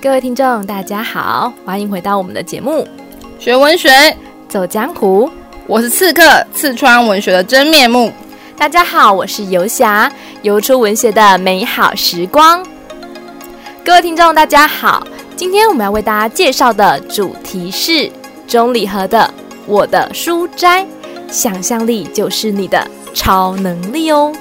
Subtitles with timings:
[0.00, 2.86] 各位听众，大家好，欢迎回到我们的节目
[3.42, 3.90] 《学文学
[4.48, 5.28] 走江湖》。
[5.66, 6.22] 我是刺客，
[6.54, 8.12] 刺穿文学的真面目。
[8.56, 10.10] 大家好，我是游侠，
[10.42, 12.64] 游出文学的美好时光。
[13.84, 15.06] 各位听众，大家好，
[15.36, 18.10] 今天我们要为大家介绍的主题是
[18.46, 19.32] 钟礼和的
[19.66, 20.84] 《我的书斋》，
[21.30, 24.32] 想象力就是你的超能力哦。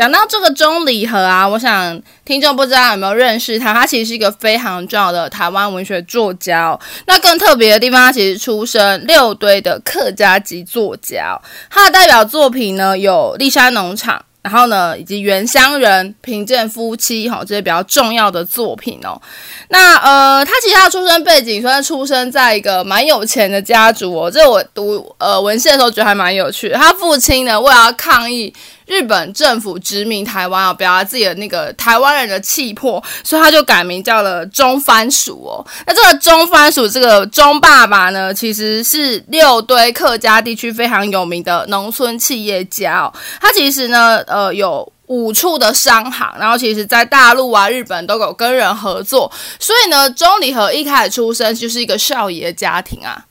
[0.00, 6.74] 讲到这个钟理和啊，我想听众不知道有没有认识他，他其实是一个非常重要的台湾文学作家。
[7.04, 11.38] 那更特别的地方，他其实出身六堆的客家籍作家。
[11.68, 19.20] 他的代表作品呢有《栗山农场》，然后呢以及《原乡人》、《贫贱夫妻》哈这些比较重要的作品哦。
[19.68, 24.30] 那呃，他其实他出生背景算是出生在一个蛮有钱的家族哦。
[24.30, 26.76] 这我读呃文献的时候觉得还蛮有趣的。
[26.76, 28.50] 他父亲呢为了抗议。
[28.90, 35.64] 日本政府殖民台湾啊，表达自己的那个台湾人的气魄，所以他就改名叫了中番薯哦。
[35.86, 43.14] 那这个中番薯，这个中爸爸呢，其实是六堆客家地区非常有名的农村企业家哦。
[43.40, 49.30] 他其实呢，呃，有五处的商行，然后其实在大陆啊、日本都有跟人合作。
[49.60, 53.24] 所以呢，钟礼和一开始出生就是一个少爷家庭啊。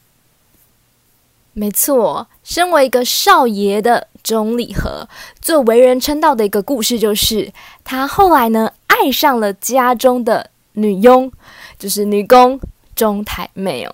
[1.52, 4.08] 没错，身为一个少爷的。
[4.22, 5.08] 钟礼和
[5.42, 7.52] 最为人称道的一个故事，就是
[7.86, 11.32] 他后来呢爱上了家中的女佣，
[11.80, 12.60] 就是女工
[12.94, 13.94] 钟台妹哦。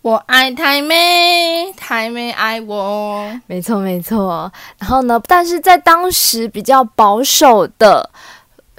[0.00, 3.30] 我爱台妹，台妹爱我。
[3.46, 4.50] 没错没错。
[4.78, 8.08] 然后呢，但是在当时比较保守的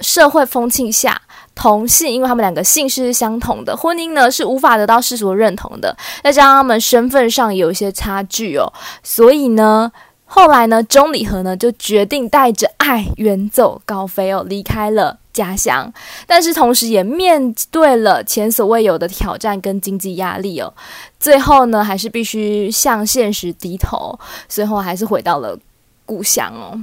[0.00, 1.22] 社会风气下，
[1.58, 5.94] 同性因为他们两个姓氏是相同的，婚姻呢是无法得到世俗认同的。
[6.22, 9.90] 再加上他们身份上有一些差距哦，所以呢。
[10.30, 15.90] 后来呢，钟礼和呢就决定带着爱远走高飞哦，离开了家乡。
[16.26, 20.70] 但是同时也面对了前所未有的挑战跟经济压力哦。
[21.18, 24.18] 最后呢，还是必须向现实低头，
[24.50, 25.58] 最后还是回到了
[26.04, 26.78] 故乡哦。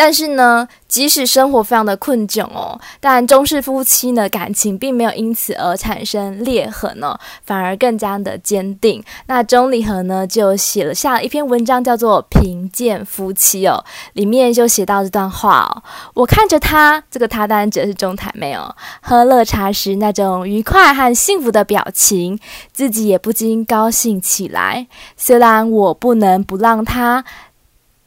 [0.00, 9.02] 但是呢，即使生活非常的困窘哦，但中式夫妻呢感情并没有因此而产生裂痕哦，反而更加的坚定。
[9.26, 15.82] 那钟礼和呢就写了下一篇文章，叫做《贫贱夫妻》哦，里面就写到这段话哦：
[16.14, 18.72] 我看着他，这个他当然指的是钟台妹哦，
[19.02, 22.38] 喝热茶时那种愉快和幸福的表情，
[22.72, 24.86] 自己也不禁高兴起来。
[25.16, 27.24] 虽然我不能不让他。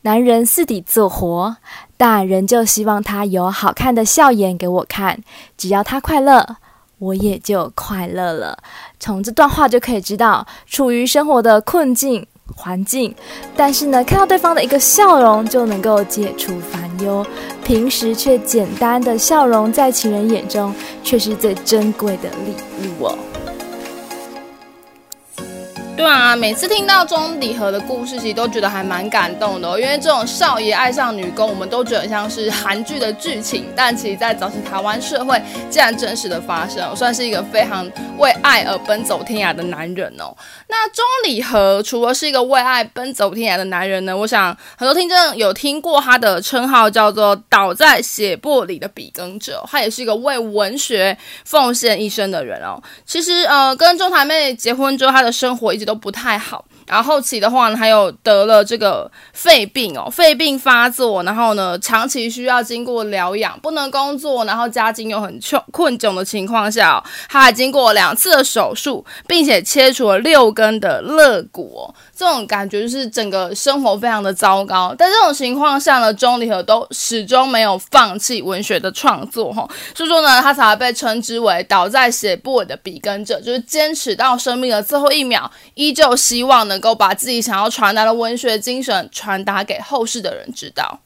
[0.04, 1.58] 男人四底做活，
[1.96, 5.20] 但仍旧希望他有好看的笑颜给我看。
[5.58, 6.58] 只要他快乐，
[6.98, 8.58] 我也就快乐了。
[9.00, 12.26] 从这段话就可以知道，处于生活的困境
[12.56, 13.14] 环境，
[13.56, 17.26] 但是呢，看到对方的一个笑容就能够解除烦忧。
[17.64, 20.74] 平时却简单的笑容，在情人眼中
[21.04, 22.56] 却是最珍贵的礼
[23.00, 23.18] 物哦。
[25.98, 29.80] 对啊，每次听到钟理和的故事，其实都觉得还蛮感动的哦。
[29.80, 37.88] 因为这种少爷爱上女工，我们都觉得像是韩剧的剧情，但其实，在早期台湾社会，竟然真实的发生，算是一个非常
[38.18, 40.36] 为爱而奔走天涯的男人哦。
[40.68, 51.16] 那钟理和除了是一个为爱奔走天涯的男人呢，我想很多听众有听过他的称号，叫做“倒在血泊里的笔耕者”，他也是一个为文学
[51.46, 52.82] 奉献一生的人哦。
[53.06, 56.66] 其实，呃，跟钟台妹结婚之后，他的生活一都不太好。
[56.88, 71.94] 然后后期的话呢，还有得了这个肺病哦，肺病发作，然后呢，长期需要经过疗养，不能工作，然后家境又很穷困窘的情况下，他还经过两次的手术，并且切除了六根的肋骨。
[72.14, 85.50] 这种感觉就是整个生活非常的糟糕，但这种情况下呢，钟离和都始终没有放弃文学的创作哈，所以说呢，他才会被称之为倒在血泊的笔耕者，就是坚持到生命的最后一秒，
[85.82, 91.00] 依旧希望能够把自己想要传达的文学精神传达给后世的人知道。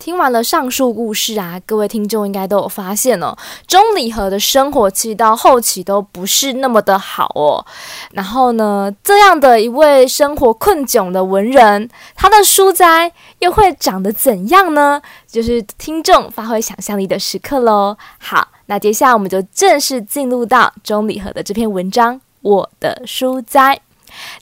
[0.00, 3.36] 听完了上述故事啊，各位听众应该都有发现哦，
[3.68, 7.64] 钟礼和的生活其实到后期都不是那么的好哦。
[8.12, 15.00] 然后呢，这样的一位生活困窘的文人，他的书斋又会长得怎样呢？
[15.28, 17.96] 就是听众发挥想象力的时刻喽。
[18.18, 23.76] 好，那接下来我们就正式进入到钟礼和的这篇文章《我的书斋》。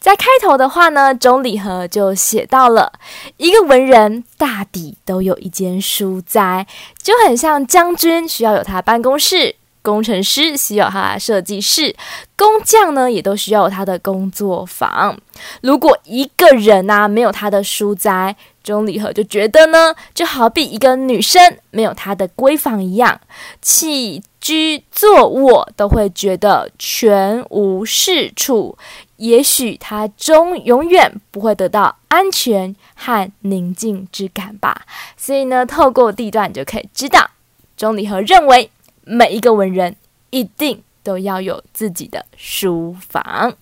[0.00, 2.90] 在开头的话呢，钟礼和就写到了
[3.36, 6.66] 一个文人大抵都有一间书斋，
[7.02, 11.94] 就很像将军需要有他办公室，工程师需要他设计室，
[12.34, 15.14] 工匠呢也都需要有他的工作坊。
[15.60, 18.34] 如果一个人呐、啊、没有他的书斋，
[18.64, 23.20] 钟礼和就觉得呢，就好比一个女生没有她的闺房一样，
[23.60, 28.78] 气居坐卧都会觉得全无是处。
[29.16, 34.86] 也许他终永远不会得到安全和宁静之感吧。
[35.16, 37.28] 所以呢，透过地段就可以知道，
[37.76, 38.70] 钟离和认为。
[39.10, 39.96] 每一个文人
[40.28, 43.54] 一定都要有自己的书房。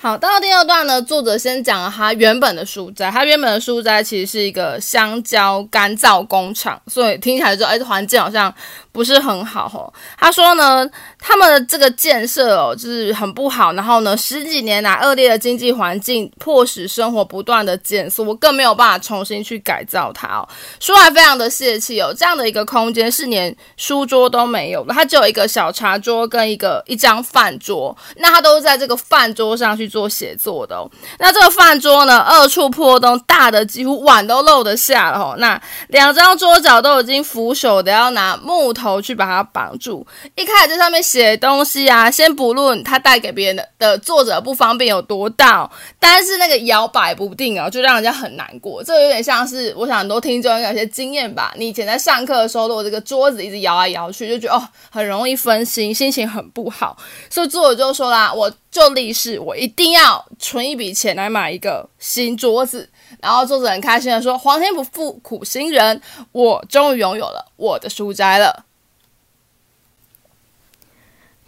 [0.00, 3.10] 好，到第二段呢，作者先讲了他原本的书斋。
[3.10, 8.54] 他原本的书斋其实是一个香蕉干燥工厂，所以听起来就哎，环境好像。
[8.90, 9.86] 不是很好哦。
[10.18, 10.84] 他说呢，
[11.20, 13.72] 他们的这个建设哦，就是很不好。
[13.74, 20.48] 然后呢，十几年来恶劣的经济环境迫使生活不断的减速，我更没有办法重新去改造它哦。
[20.80, 27.96] 说来非常的泄气哦，这样的一个空间是连书桌都没有的，它只有一个小茶桌跟一个一张饭桌。
[28.16, 30.90] 那他都是在这个饭桌上去做写作的哦。
[31.18, 35.34] 那这个饭桌呢，二处破洞，大的几乎碗都漏得下了哦。
[35.38, 35.58] 那
[35.88, 38.98] 两张桌角都已经腐朽的要拿木头。
[39.08, 40.06] 去把它绑住。
[40.34, 48.82] 一开始在上面写东西啊，先不论它带给别人的的作者不方便有多大，哦但是那个摇摆不定啊，就让人家很难过。
[48.82, 51.54] 这有点像是，我想很多听众应该有些经验吧。
[51.56, 56.96] 你以前在上课的时候，如果这个桌子一直摇来摇去，就觉得哦，很容易分心，心情很不好。
[57.30, 62.88] 所以作者就说啦，我就立誓，我一定要存一笔钱来买一个新桌子。
[63.20, 66.00] 然后作者很开心的说：“皇天不负苦心人，
[66.32, 68.64] 我终于拥有了我的书斋了。”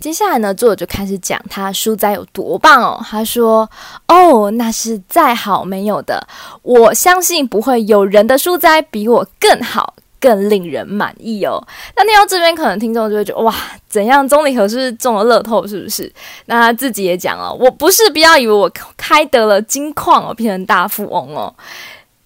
[0.01, 2.99] 接下来呢，作者就开始讲他书斋有多棒哦。
[3.07, 3.71] 他说
[4.09, 6.27] ：“哦，那是再好没有的。
[6.63, 11.61] 我相信不会有人的书斋比我更好，更令人满意哦。”
[11.97, 13.55] 那听到这边，可能听众就会觉得：“哇，
[13.89, 14.29] 怎样？
[14.29, 15.67] 钟离和是中了乐透？
[15.67, 16.13] 是不是？”
[16.47, 21.55] 那他自己也讲了：“我不是，不要以为我开得了金矿哦，变成大富翁哦。”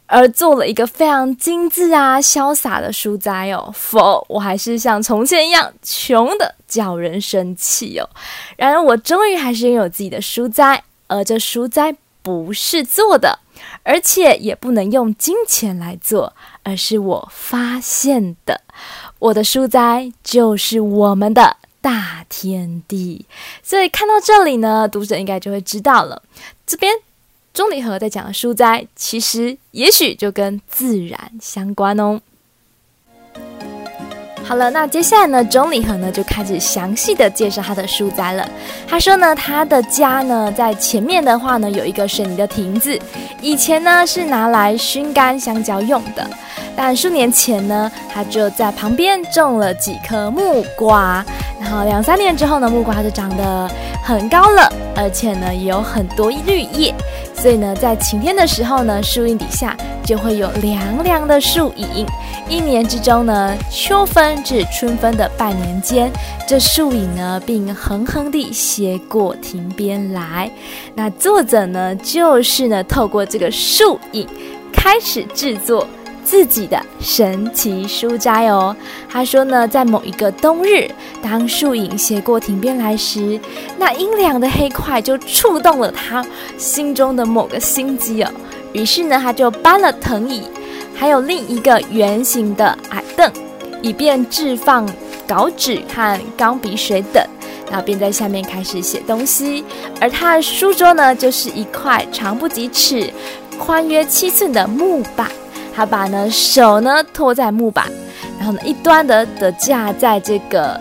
[0.06, 8.08] 而做了一个非常精致啊、潇洒的书斋哦，否，我还是像从前一样穷的叫人生气哦。
[8.56, 13.38] 然而，我终于还是拥有自己的书斋，而这书斋不是做的，
[13.83, 18.61] 而且也不能用金钱来做，而是我发现的。
[19.19, 23.27] 我的书斋就是我们的大天地。
[23.62, 26.23] 所以看到这里呢，读者应该就会知道了，
[26.67, 26.93] 这边。
[27.53, 32.21] 钟离和在讲的书斋，其实也许就跟自然相关哦。
[34.46, 38.46] 好了，那接下来呢，钟礼和呢就开始详细的介绍他的书斋了。
[38.87, 42.99] 他说呢，他的家呢在前面的话呢有一个水泥的亭子，
[43.41, 46.29] 以前呢是拿来熏干香蕉用的。
[46.76, 51.25] 但数年前呢，他就在旁边种了几棵木瓜，
[51.64, 53.70] 然后两三年之后呢，木瓜就长得
[54.02, 56.94] 很高了，而且呢也有很多绿叶。
[57.34, 59.75] 所以呢，在晴天的时候呢，树荫底下
[60.05, 62.06] 就会有凉凉的树影。
[62.50, 66.12] 一年之中呢，秋分至春分的半年间，
[66.46, 70.50] 这树影呢，并横横地斜过亭边来。
[70.94, 74.28] 那作者呢，就是呢，透过这个树影
[74.70, 75.87] 开始制作
[76.25, 78.75] 自己的神奇书斋哦。
[79.09, 80.91] 他说呢，在某一个冬日，
[81.23, 83.38] 当树影斜过亭边来时，
[83.79, 86.25] 那阴凉的黑块就触动了他
[86.56, 88.31] 心中的某个心机哦。
[88.73, 90.43] 于是呢，他就搬了藤椅。
[90.97, 93.29] 还有另一个圆形的矮凳，
[93.82, 94.89] 以便置放
[95.27, 97.20] 稿纸和钢笔水等，
[97.69, 99.65] 然后便在下面开始写东西。
[100.01, 103.13] 而他的书桌呢，就是一块长不几尺、
[103.58, 105.29] 宽约七寸的木板。
[105.74, 107.86] 他把呢手呢托在木板，
[108.38, 110.81] 然后呢一端的的架在这个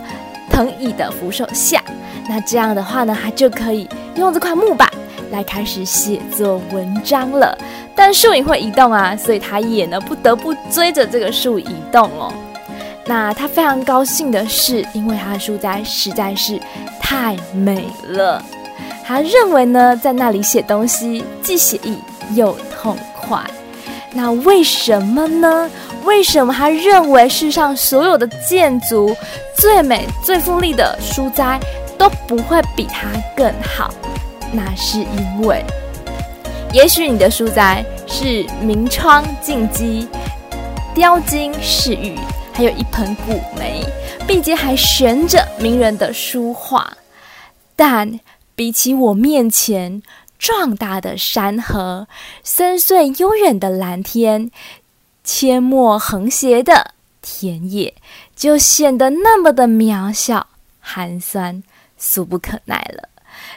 [0.50, 1.82] 藤椅的扶手下。
[2.28, 4.88] 那这样的话呢，他就可以用这块木板
[5.30, 7.56] 来开始写作文章了。
[7.94, 12.32] 但树影会移动啊，所以他也呢不得不追着这个树移动哦。
[13.06, 16.58] 那他非常高兴的是，因为他的书斋实在是
[16.98, 18.42] 太美了。
[19.04, 21.98] 他认为呢，在那里写东西既写意
[22.34, 23.38] 又痛快。
[24.16, 25.68] 那为什么呢？
[26.04, 29.16] 为什么他认为世上所有的建筑
[29.56, 31.58] 最美、最富丽的书斋
[31.98, 33.92] 都不会比他更好？
[34.52, 35.64] 那是因为。
[36.72, 40.06] 也许你的书斋是明窗净几、
[40.94, 42.16] 雕金饰玉，
[42.52, 43.84] 还有一盆古梅，
[44.28, 46.96] 并且还悬着名人的书画，
[47.74, 48.20] 但
[48.54, 50.02] 比起我面前
[50.44, 52.06] 壮大的山河、
[52.42, 54.50] 深邃悠远的蓝天、
[55.24, 57.94] 阡陌横斜的田野，
[58.36, 60.46] 就显得那么的渺小、
[60.80, 61.62] 寒酸、
[61.96, 63.08] 俗不可耐了。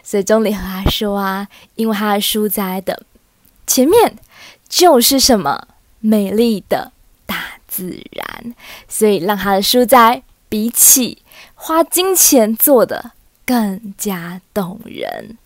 [0.01, 3.03] 所以钟离和他说啊，因为他的书斋的
[3.65, 4.17] 前面
[4.70, 5.67] 就是什么
[6.00, 6.94] 美丽的
[7.25, 8.56] 大自然，
[8.88, 11.22] 所以让他的书斋比起
[11.53, 13.12] 花金钱做的
[13.46, 15.38] 更加动人。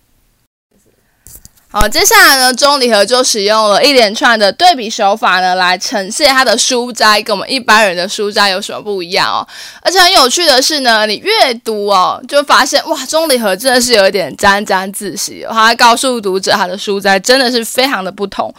[1.73, 9.47] 好，接下来呢，钟离和就使用了一连串的对比手法呢，来呈现他的书斋跟我们一般人的书斋有什么不一样哦。
[9.81, 15.49] 而且很有趣的是呢，你阅读哦，就发现哇，钟离和真的是有一点沾沾自喜哦。
[15.53, 18.53] 他还告诉读者，他的书斋真的是非常的不同。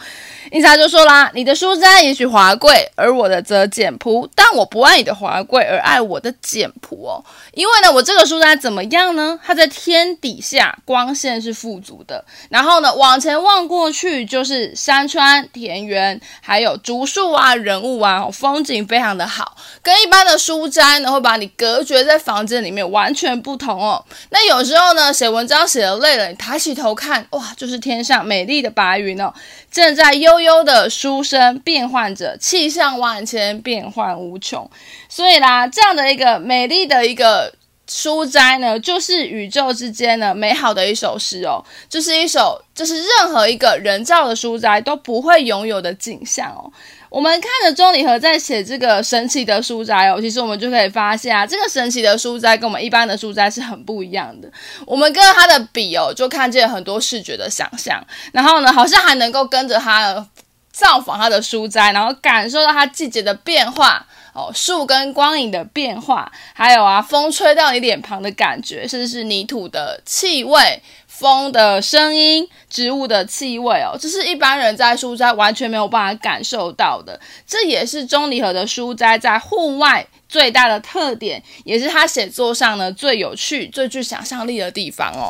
[0.51, 4.29] 因此他就说啦：“你的书斋也许华贵，而我的则简朴。
[4.35, 7.23] 但我不爱你的华贵，而爱我的简朴哦。
[7.53, 9.39] 因为呢，我这个书斋怎么样呢？
[9.43, 12.23] 它在天底下，光线是富足的。
[12.49, 19.57] 然后呢，往前望过去就是山川、田园，还有竹树啊、人物啊，风景非常的好。
[19.81, 24.05] 跟一般的书斋呢，会把你隔绝在房间里面，完全不同哦。
[24.29, 29.33] 那有时候呢，写文章写得累了，你抬起头看，哇，就是天上美丽的白云哦，
[29.69, 34.69] 正在悠。”悠的书声变换着，气象万千，变幻无穷。
[35.07, 37.53] 所以啦，这样的一个美丽的一个
[37.93, 46.65] 书斋呢，就是宇宙之间呢美好的一首诗哦，就是一首，就是任何一个人造的书斋都不会拥有的景象哦。
[47.11, 54.51] 我们看着钟离和在写这个神奇的书斋哦，其实我们就可以发现啊，这个神奇的书斋跟我们一般的书斋是很不一样的。
[54.87, 60.27] 我们跟着他的笔哦，就看见很多视觉的想象，然后呢，好像还能够跟着他
[60.71, 70.81] 造访他的书斋，然后感受到他季节的变化哦，树跟光影的变化，还有啊，风吹到你脸庞的感觉，甚至是泥土的气味。
[71.07, 77.17] 风的声音，植物的气味哦，这是一般人在书斋完全没有办法感受到的。
[77.45, 85.29] 这也是钟离和的书斋在户外最大的特点，也是他写作上呢最有趣、最具想象力的地方哦。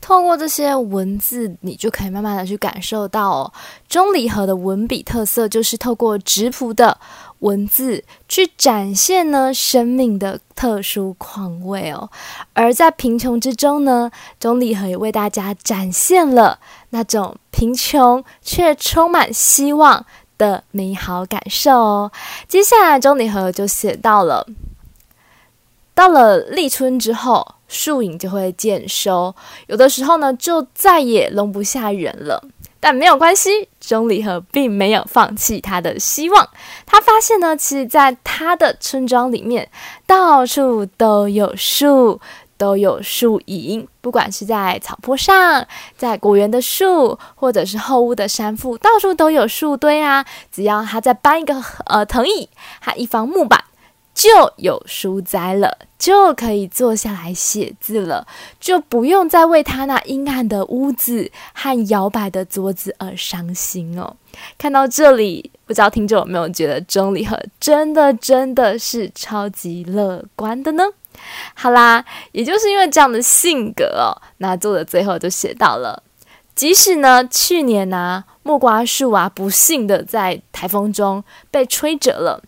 [0.00, 3.52] 透过这些文字，你就可以慢慢的去感受到哦，
[3.88, 6.98] 钟离和的文笔特色就是透过质朴的
[7.40, 12.10] 文字去展现呢生命的特殊况味哦。
[12.52, 16.58] 而在贫穷之中呢，钟离和也为大家展现了
[16.90, 20.04] 那种贫穷却充满希望
[20.36, 22.12] 的美好感受哦。
[22.48, 24.46] 接下来，钟离和就写到了，
[25.94, 27.46] 到了立春之后。
[27.66, 29.34] 树影就会渐收，
[29.66, 32.40] 有的时候呢，就再也容不下人了。
[32.78, 36.48] 但没有关系，钟离和并没有放弃他的希望。
[36.86, 39.68] 他发现呢，其实在他的村庄里面，
[40.06, 42.20] 到处都有树，
[42.56, 43.88] 都有树影。
[44.00, 50.24] 不管是在草坡上，在果园的树，或者是后屋的山腹，到处都有树堆啊。
[50.52, 52.48] 只要他再搬一个呃藤椅，
[52.78, 53.64] 还一方木板。
[54.14, 58.26] 就有书斋了，就可以坐下来写字了，
[58.60, 64.16] 就不用再为他那阴暗的屋子和摇摆的桌子而伤心哦。
[64.56, 70.84] 看到这里，不知道听众有没有觉得钟离和真的真的是超级乐观的呢？
[71.54, 76.02] 好啦，也就是因为这样的性格哦，那作者最后就写到了，
[76.54, 82.42] 即使呢去年呢、木瓜树啊不幸的在台风中被吹折了，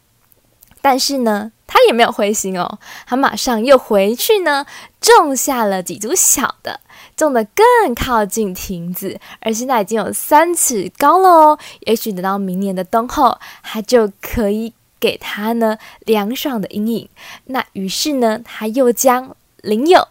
[0.87, 1.51] 但是呢。
[1.69, 4.65] 他也没有灰心哦，他马上又回去呢，
[5.01, 6.79] 种下了几株小的，
[7.17, 11.59] 种得更靠近亭子，而现在已经有三尺高了哦。
[11.81, 15.77] 也许等到明年的冬后，他就可以给他呢
[16.07, 17.09] 凉爽的阴影。
[17.47, 20.07] 那于是呢，他又将领有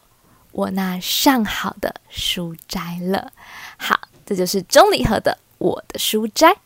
[0.51, 3.31] 我那上好的书斋了。
[3.77, 6.57] 好，这就是钟离和的我的书斋。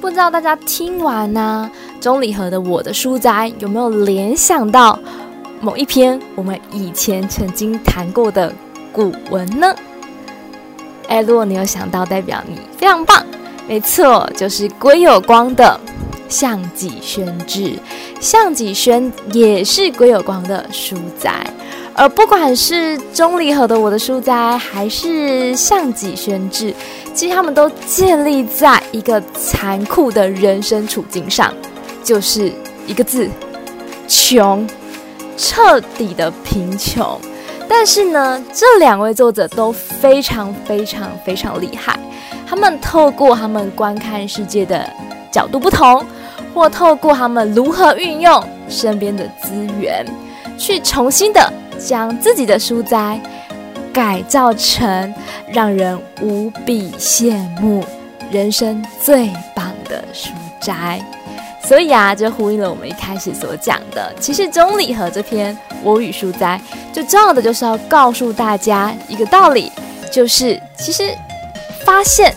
[0.00, 4.98] 不知道大家听完呢，钟礼和的《我的书斋》有没有联想到
[5.60, 8.52] 某一篇我们以前曾经谈过的
[8.92, 9.74] 古文呢？
[11.08, 13.24] 哎，如果你有想到，代表你非常棒。
[13.66, 15.80] 没错，就是归有光的
[16.28, 17.60] 《项脊轩志》。
[18.20, 21.46] 项脊轩也是归有光的书斋。
[21.96, 26.72] 而不管是钟离和的《我的书斋》，还是《项脊轩志》，
[27.14, 31.54] 其实他们都建立在一个残酷的人生处境上，
[32.02, 32.52] 就是
[32.88, 33.28] 一个字：
[34.08, 34.66] 穷，
[35.36, 37.16] 彻底的贫穷。
[37.68, 41.96] 但是呢，这两位作者都非常非常非常厉害，
[42.44, 44.84] 他们透过他们观看世界的
[45.30, 46.04] 角度不同，
[46.52, 50.04] 或透过他们如何运用身边的资源，
[50.58, 51.52] 去重新的。
[51.78, 53.20] 将自己的书斋
[53.92, 55.14] 改造成
[55.46, 57.84] 让人无比羡慕、
[58.30, 61.00] 人生最棒的书斋。
[61.62, 66.60] 所以啊，就呼应了我们一开始所讲的，其实钟理和这篇《我与书斋》
[66.94, 69.72] 最重要的就是要告诉大家一个道理，
[70.12, 71.04] 就是其实
[71.86, 72.34] 发现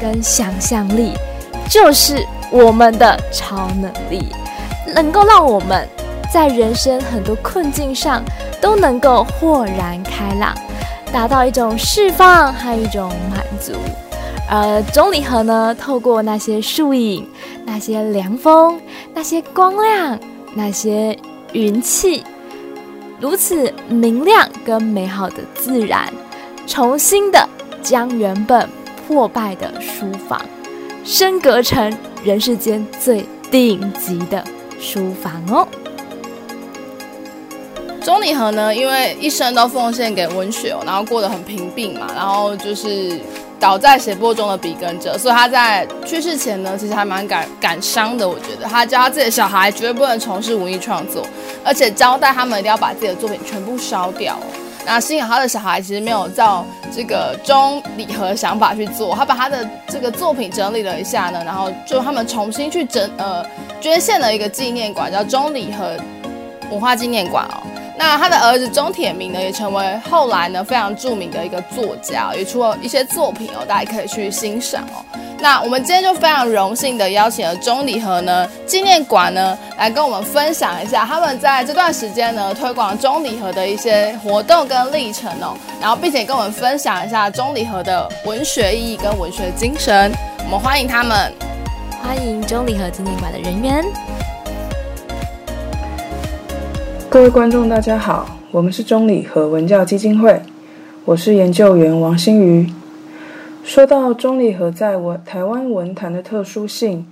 [0.00, 1.14] 跟想象力
[1.68, 4.28] 就是我们的超能力，
[4.94, 5.88] 能够让我们
[6.32, 8.22] 在人生很多困境上
[8.60, 10.54] 都能够豁然开朗，
[11.12, 13.72] 达到一种释放和一种满足。
[14.48, 17.28] 而钟理和呢，透过那些树影。
[17.62, 18.80] 那些凉风，
[19.14, 20.18] 那些光亮，
[20.54, 21.16] 那些
[21.52, 22.24] 云气，
[23.20, 26.12] 如此明亮跟美好的自然，
[26.66, 27.48] 重新的
[27.80, 28.68] 将原本
[29.06, 30.40] 破败的书房
[31.04, 34.42] 升格成人世间最顶级的
[34.80, 35.68] 书房哦。
[38.02, 43.20] 钟礼和呢，因为一生都奉献给文学，然后过得很平病嘛，然后就是。
[43.60, 48.26] 倒在血泊中的笔耕者，所以他在去世前呢，其实还蛮感感伤的。
[48.26, 51.26] 我觉得他教他自己的小孩绝对不能从事文艺创作，
[51.62, 54.38] 而且交代他们一定要把自己的作品全部烧掉。
[54.86, 63.44] 那幸好他的小孩其实没有照这个钟礼和想法去做，他把他的这个作品整理了一下呢，然后就他们重新去整呃
[63.78, 65.98] 捐献了一个纪念馆，叫钟礼和
[66.70, 67.60] 文化纪念馆哦。
[68.02, 75.04] 那他的儿子钟铁明呢，也成为后来呢非常著名的一个作家，也出了一些作品哦，大家可以去欣赏哦。
[75.38, 90.10] 那我们今天就非常荣幸的邀请了钟理和呢纪念馆呢来跟我们分享一下他们在这段时间呢推广钟理和的一些活动跟历程哦，然后并且跟我们分享一下钟理和的文学意义跟文学精神。
[90.38, 91.30] 我们欢迎他们，
[92.02, 93.84] 欢迎钟理和纪念馆的人员。
[97.10, 100.40] 各位观众，大家好，我们是中理和文教基金会，
[101.04, 102.64] 我是研究员王新瑜。
[103.64, 107.04] 说到钟理和在文台湾文坛的特殊性，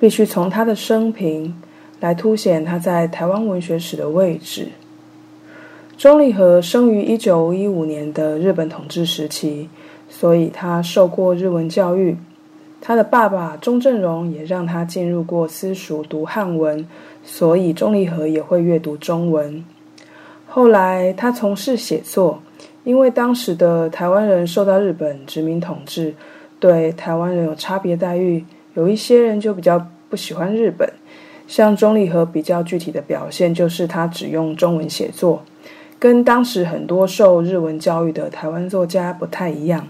[0.00, 1.54] 必须从他的生平
[2.00, 4.68] 来凸显他在台湾文学史的位置。
[5.98, 9.68] 钟理和生于一九一五年的日本统治时期，
[10.08, 12.16] 所以他受过日文教育。
[12.80, 16.86] 他的爸爸钟正荣也让他进入过私塾读汉文。
[17.30, 19.62] 所以钟立和也会阅读中文。
[20.46, 22.40] 后来他从事写作，
[22.84, 26.14] 因为当时的台湾人受到日本殖民统治，
[26.58, 30.90] 对台湾人有差别待遇，有一些人就比较不喜欢日本。
[31.46, 35.42] 像钟立和比较具体的表现，就是他只用中文写作，
[35.98, 39.86] 跟当时很多受日文教育的台湾作家不太一样。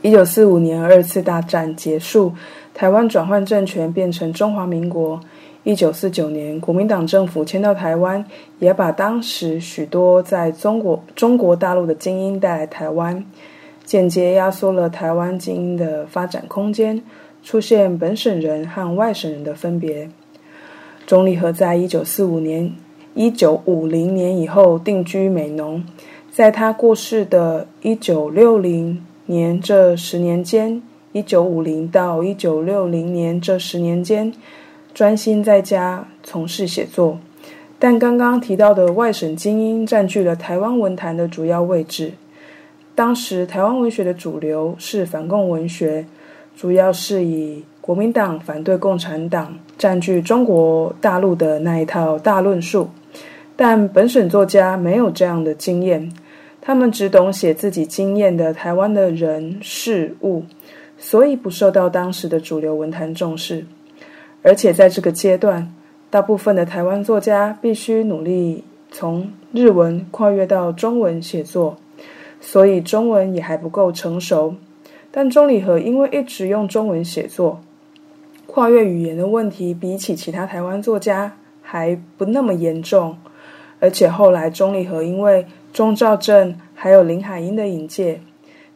[0.00, 2.32] 一九四五年二次大战结束，
[2.74, 5.20] 台湾转换政权，变成中华民国。
[5.64, 8.22] 一九四九年，国民党政府迁到台湾，
[8.58, 13.24] 也把当时许多在中国中国大陆的精英带来台湾，
[13.82, 17.02] 间接压缩了台湾精英的发展空间，
[17.42, 20.06] 出现本省人和外省人的分别。
[21.06, 22.70] 钟理和在一九四五年、
[23.14, 25.82] 一九五零年以后定居美浓，
[26.30, 34.30] 在他过世的一九六零年这十年间，一九五零到一九六零年这十年间。
[34.94, 37.18] 专心在家从事写作，
[37.80, 42.12] 但刚刚提到的外省精英占据了台湾文坛的主要位置。
[42.94, 46.06] 当时台湾文学的主流是反共文学，
[46.56, 52.88] 主要是以国民党反对共产党、占据中国大陆的那一套大论述。
[53.56, 56.12] 但本省作家没有这样的经验，
[56.60, 60.44] 他们只懂写自己经验的台湾的人事物，
[60.96, 63.66] 所以不受到当时的主流文坛重视。
[64.44, 65.74] 而且在这个阶段，
[66.10, 71.74] 大部分的台湾作家必须努力从日文跨越到中文写作，
[72.42, 74.54] 所以中文也还不够成熟。
[75.10, 77.58] 但钟理和因为一直用中文写作，
[78.46, 83.16] 跨越语言的问题比起其他台湾作家还不那么严重。
[83.80, 88.20] 而且后来钟理和因为钟肇政还有林海音的引介，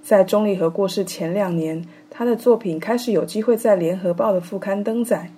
[0.03, 5.31] 在钟理和过世前两年，他的作品开始有机会在《联合报》的副刊登载。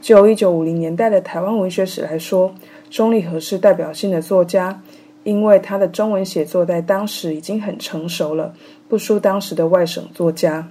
[0.00, 2.54] 就一九五零年代的台湾文学史来说，
[2.90, 4.80] 钟理和是代表性的作家，
[5.24, 8.54] 因为他的中文写作在当时已经很成熟了，
[8.88, 10.68] 不输当时的外省作家。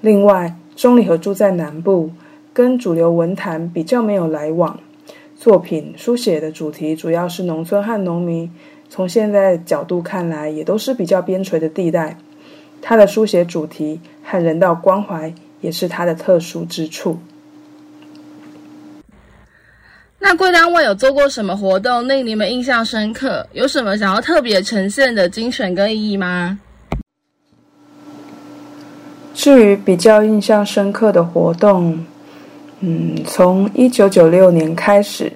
[0.00, 2.10] 另外，钟理和住在南部，
[2.52, 4.78] 跟主流文坛比较没有来往，
[5.36, 8.50] 作品书写的主题主要是农村和农民，
[8.90, 12.18] 从现在角度看来，也都是比较边陲的地带。
[12.82, 17.16] 他的书写主题和人道关怀，也是他的特殊之处。
[20.18, 23.46] 那贵单位有做过什么活动令你们印象深刻？
[23.52, 26.58] 有什么想要特别呈现的精神跟意义吗？
[29.34, 32.06] 至于比较印象深刻的活动，
[32.80, 35.32] 嗯，从一九九六年开始，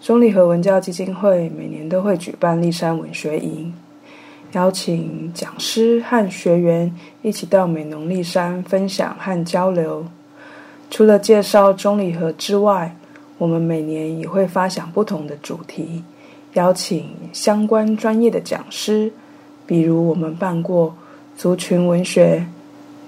[0.00, 3.74] 中坜和文教基金会每年都会举办立山文学营，
[4.52, 10.06] 邀请讲师和学员一起到美浓立山分享和交流。
[10.90, 12.94] 除了介绍中坜和之外，
[13.42, 16.04] 我们每年也会发想不同的主题，
[16.52, 19.10] 邀请相关专业的讲师，
[19.66, 20.94] 比如我们办过
[21.36, 22.46] 族群文学、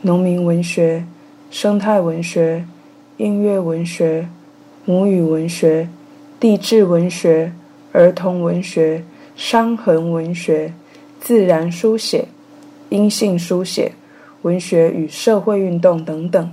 [0.03, 1.05] 农民文学、
[1.53, 2.65] 生态文学、
[3.17, 4.29] 音乐文学、
[4.85, 5.89] 母语文学、
[6.41, 7.53] 地质文学、
[7.93, 9.05] 儿童文学、
[9.37, 10.75] 伤痕文学、
[11.21, 12.27] 自然书写、
[12.89, 13.93] 阴性书写、
[14.43, 16.51] 文学与社会运动等等。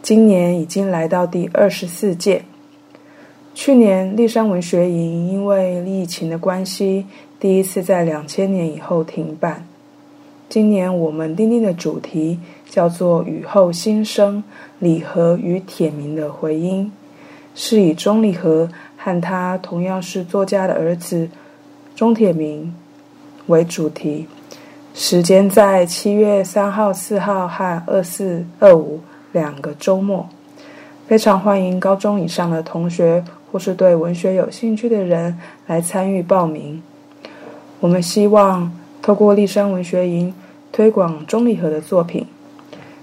[0.00, 2.42] 今年已经来到第二十四届。
[3.56, 7.06] 去年丽山文学营因为疫情的关系，
[7.40, 9.66] 第一次在两千年以后停办。
[10.46, 12.38] 今年我们订定的主题
[12.68, 14.44] 叫做“雨后新生：
[14.78, 16.92] 李和与铁明的回音”，
[17.56, 21.26] 是以钟李和和他同样是作家的儿子
[21.94, 22.74] 钟铁明
[23.46, 24.26] 为主题。
[24.92, 29.00] 时间在七月三号、四号和二四、二五
[29.32, 30.28] 两个周末，
[31.06, 33.24] 非常欢迎高中以上的同学。
[33.50, 36.82] 或是对文学有兴趣的人来参与报名。
[37.80, 40.34] 我们希望透过丽山文学营
[40.72, 42.26] 推广钟李和的作品。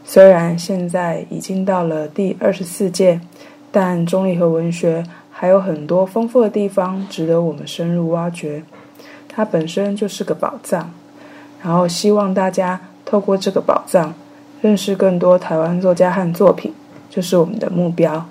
[0.03, 3.21] 虽然现在已经到了第二十四届，
[3.71, 8.63] 但钟立和文学还有很多丰富的地方值得我们深入挖掘。
[9.29, 10.91] 它本身就是个宝藏，
[11.63, 14.13] 然后希望大家透过这个宝藏
[14.61, 16.73] 认识更多台湾作家和作品，
[17.09, 18.25] 就是我们的目标。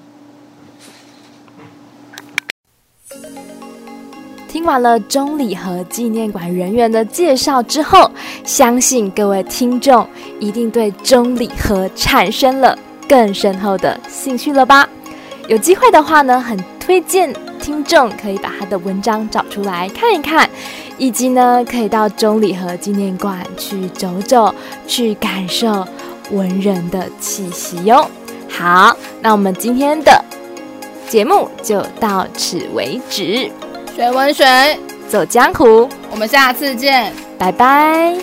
[4.63, 8.09] 听完了钟礼和纪念馆人员的介绍之后，
[8.45, 10.07] 相信各位听众
[10.39, 14.89] 一定对钟礼和产生了更深厚的兴趣了吧？
[15.49, 20.49] 有机会的话呢，很推荐听众可以把他的文章找出来看一看，
[20.97, 24.55] 以及呢，可以到钟礼和纪念馆去走走，
[24.87, 25.85] 去感受
[26.31, 28.09] 文人的气息哟。
[28.49, 30.25] 好，那我们今天的
[31.09, 33.51] 节目就到此为止。
[33.95, 34.45] 学文学，
[35.09, 38.17] 走江湖，我们下次见，拜拜。